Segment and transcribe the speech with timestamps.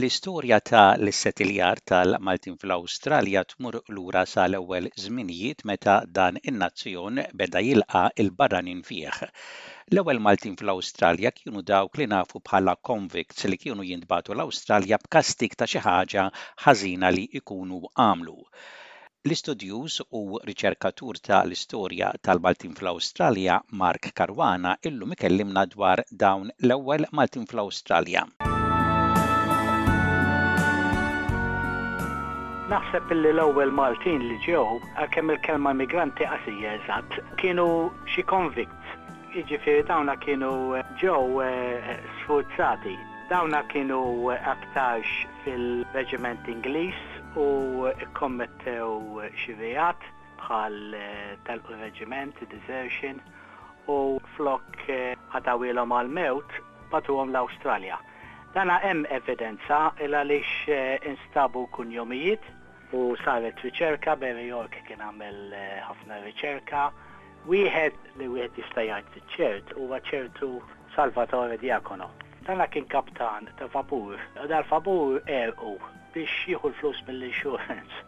[0.00, 8.80] L-istorja ta' l-settiljar tal-Maltin fl-Awstralja tmur lura sal-ewwel żminijiet meta dan in-nazzjon beda jilqa' il-barranin
[8.88, 9.18] fih.
[9.92, 15.68] L-ewwel Maltin fl-Awstralja kienu dawk li nafu bħala convicts li kienu jindbatu l-Awstralja b'kastik ta'
[15.74, 16.24] xi ħaġa
[16.64, 18.38] ħażina li jkunu għamlu.
[19.28, 27.44] L-istudjuż u riċerkatur ta' l-istorja tal-Maltin fl-Awstralja, Mark Karwana, illu mikellimna dwar dawn l-ewwel Maltin
[27.52, 28.24] fl-Awstralja.
[32.70, 34.60] Naħseb illi l-ewwel Maltin li ġew
[35.02, 37.64] għalkemm il-kelma migranti qasija eżatt kienu
[38.12, 38.92] xi konvikt.
[39.34, 42.92] Jiġifieri dawna kienu eh, ġew eh, sfurzati.
[43.32, 43.98] Dawna kienu
[44.36, 45.10] eh, aktarx
[45.42, 47.00] fil-reġiment Ingliż
[47.42, 47.48] u
[48.20, 50.06] kommettew xi vejat
[50.44, 50.78] bħal
[51.50, 53.18] tal-reġiment, desertion
[53.90, 53.98] u
[54.36, 54.86] flok
[55.34, 56.60] ħatawilhom għal-mewt
[56.94, 57.98] batuhom l-Awstralja.
[58.54, 60.78] Dana hemm evidenza il għaliex
[61.16, 62.46] instabu kunjomijiet
[62.92, 66.88] u saret riċerka, New York kien għamel eh, ħafna riċerka.
[67.48, 70.48] Wieħed li wieħed jista' jgħid ċert huwa ċertu
[70.96, 72.08] Salvatore Diakono.
[72.48, 75.76] Dan kien kaptan ta' vapur, u dal-vapur erqu
[76.14, 78.02] biex jieħu l-flus mill-insurance.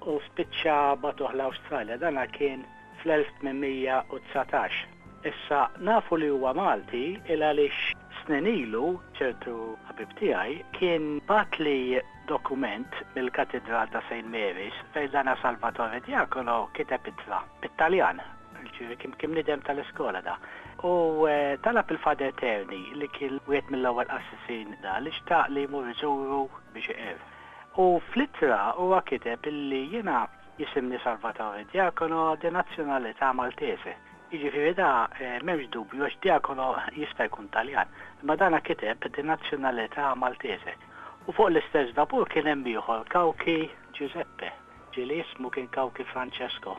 [0.10, 2.64] U spiċċa batu l-Awstralja, Dan kien
[3.02, 4.96] fl-1819.
[5.28, 7.90] Issa nafu li huwa Malti il għaliex
[8.22, 9.56] snenilu ċertu
[9.90, 12.00] ħabib tiegħi kien bat li
[12.34, 14.26] dokument mill-katedral ta' St.
[14.34, 18.20] Mary's fejn dana Salvatore Diakolo kiteb itra bit-Taljan,
[18.76, 20.36] ġiri kim kim nidem tal-iskola da.
[20.90, 25.88] U eh, talab il-Fader Terni li kien wieħed mill-ewwel assisin da li xtaq li jmur
[25.94, 26.40] iżuru
[26.74, 27.24] biex iqir.
[27.82, 30.20] U flittra huwa kiteb illi jiena
[30.60, 33.96] jisimni Salvatore Diakono di nazzjonalità Maltese.
[34.36, 37.90] Iġifiri da eh, memx dubju għax Diakono jista' jkun Taljan,
[38.22, 40.78] ma dana kiteb di nazzjonalità Maltese.
[41.28, 43.56] U fuq l-istess vapur kien hemm ieħor Kawki
[43.96, 44.46] Giuseppe,
[44.94, 46.76] ġieli ismu kien Kawki Francesco.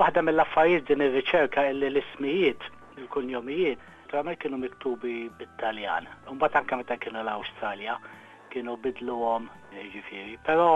[0.00, 2.66] Waħda mill-affarijiet din ir-riċerka illi l-ismijiet,
[2.98, 3.78] il-kunjomijiet,
[4.10, 6.10] tramel kienu miktubi bit-Taljan.
[6.32, 7.94] Umbagħad anke meta kienu l-Awstralja
[8.54, 9.46] kienu bidluhom
[9.94, 10.34] ġifieri.
[10.50, 10.66] Però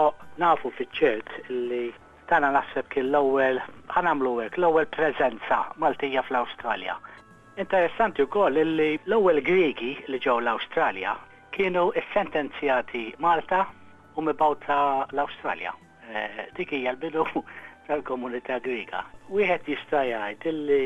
[0.43, 1.83] nafu fiċċert ċert illi
[2.31, 3.59] tana naħseb kien l-ewwel
[3.97, 6.95] ħanamlu hekk l-ewwel preżenza Maltija fl-Awstralja.
[7.59, 11.17] Interessanti wkoll illi l-ewwel Griegi li ġew l-Awstralja
[11.59, 13.65] kienu sentenzjati Malta
[14.15, 15.73] u mibawta l-Australja.
[16.07, 17.25] Eh, dik hija l-bidu
[17.87, 19.01] tal-komunità Griga.
[19.27, 20.79] Wieħed jista' jgħid illi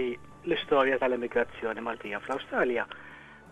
[0.47, 2.87] l-istorja tal-immigrazzjoni Maltija fl-Awstralja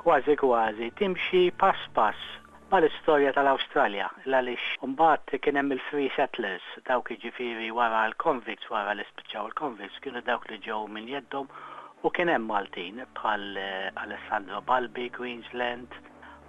[0.02, 2.26] kważi kważi timxi pass pass
[2.74, 9.52] mal-istorja tal-Awstralja għaliex mbagħad kien hemm il-free settlers dawk iġifieri wara l-convicts wara li spiċċaw
[9.52, 11.54] il-convicts kienu dawk li ġew minn jeddhom
[12.02, 15.94] u kien hemm Maltin bħal eh, Alessandro Balbi, Queensland,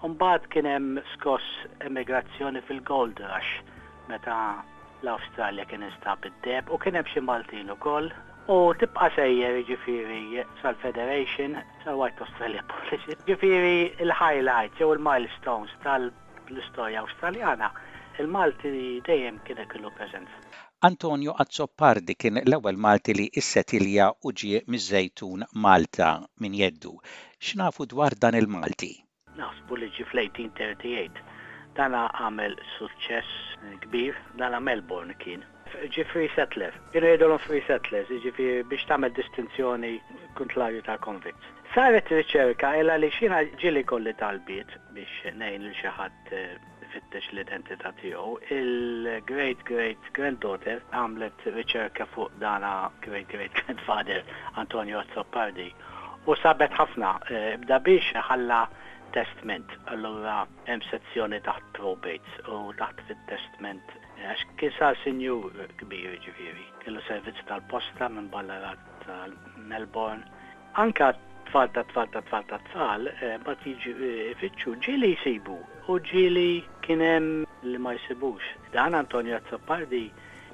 [0.06, 1.44] Umbat kien hemm skoss
[1.88, 3.50] emigrazzjoni fil-Gold Rush
[4.10, 4.38] meta
[5.04, 8.08] l-Awstralja kien instab id-deb u kien hemm xi Maltin ukoll
[8.54, 11.54] U tibqa sejjer jiġifieri sal-Federation,
[11.84, 13.14] sal-White Australia Policy.
[13.20, 13.76] jiġifieri
[14.06, 16.08] il-highlights jew il-milestones tal
[16.64, 17.70] istorja Awstraljana,
[18.24, 18.74] il-Malti
[19.10, 20.42] dejjem kien e kellu preżenza.
[20.90, 26.10] Antonio Azzopardi kien l-ewwel Malti li issetilja u ġie miż-żejtun Malta
[26.42, 26.96] min jeddu.
[27.50, 28.92] X'nafu dwar dan il-Malti?
[29.40, 31.22] naħsbu li ġi fl-1838.
[31.76, 35.44] Dana għamel suċċess kbir, dana Melbourne kien.
[35.94, 38.32] Ġi free settlers, kienu jedolom free settlers, ġi
[38.68, 39.94] biex tamel distinzjoni
[40.56, 41.46] laju ta' konvikt.
[41.72, 46.58] Saret riċerka illa li xina ġili kolli tal-bit biex nejn l-xaħat eh,
[46.92, 54.20] fittex l-identità tiegħu, il-great great granddaughter għamlet riċerka fuq dana great great grandfather
[54.60, 55.70] Antonio Azzopardi
[56.28, 58.60] u sabet ħafna eh, bda biex ħalla
[59.16, 60.36] testament allura
[60.68, 63.96] hemm sezzjoni taħt probates u taħt fit-testament
[64.30, 65.50] għax kisa sinjur
[65.82, 70.24] kbir ġifiri, kellu servizz tal-posta minn ballarat tal-Melbourne.
[70.84, 71.12] Anka
[71.50, 73.08] tfal ta' tfal ta' tfal ta' tfal,
[73.44, 75.58] ma tiġi eh, fitxu ġili jisibu
[75.92, 76.48] u ġili
[76.86, 77.28] kienem
[77.68, 78.46] li ma jisibux.
[78.72, 80.06] Dan Antonio Zappardi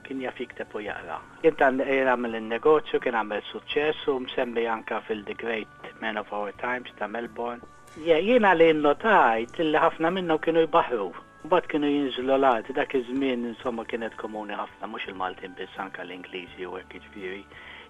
[0.07, 1.21] kien jaf jikteb u jaqra.
[1.45, 7.07] Kien għamil il-negozju, kien għamil suċessu, msembi anka fil-The Great Men of Our Times ta'
[7.11, 7.63] Melbourne.
[7.97, 11.07] Jiena li notajt li ħafna minnu kienu jibahru.
[11.53, 16.67] Bat kienu jinżlu l-għati, dak iż-żmien insomma kienet komuni ħafna, mux il-Maltin biss anka l-Ingliżi
[16.69, 17.41] u hekk ġifieri.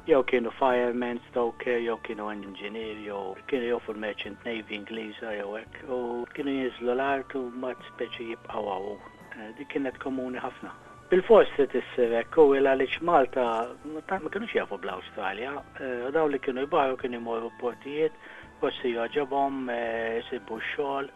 [0.09, 5.83] Jew kienu firemen, stoker, jew kienu engineer, jew kienu jew fil-Merchant Navy Ingliża jew hekk.
[5.99, 10.77] U kienu jinżlu l-art u mat speċi jibqgħu eh, Dik kienet komuni ħafna.
[11.09, 13.45] Bil-fors se tissirek u il għalix Malta,
[13.89, 18.13] ma kienu xiafu bl-Australia, eh, daw li kienu jibaru kienu jimorru portijiet,
[18.61, 21.09] forsi joġabom, eh, sibbu xol,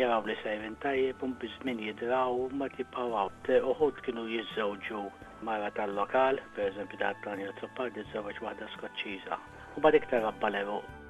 [0.00, 3.28] jaraw li sajven tajjeb, un bizmin jidraw, ma tiparaw.
[3.52, 5.04] Eh, Uħut kienu jizzawġu
[5.42, 9.36] marra tal-lokal, per eżempju da' Tanja Truppar, jizzawġ wahda skoċċiza.
[9.76, 11.05] U badik tarabba għabbaleru